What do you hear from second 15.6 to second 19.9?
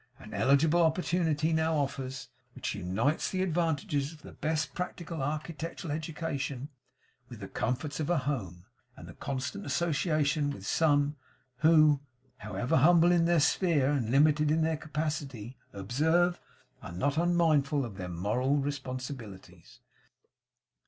observe! are not unmindful of their moral responsibilities.